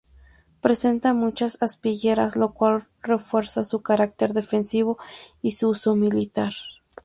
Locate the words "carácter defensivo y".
3.83-5.51